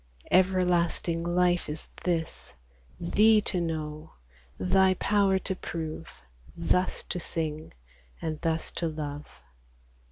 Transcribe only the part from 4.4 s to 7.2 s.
Thy power to prove, Thus to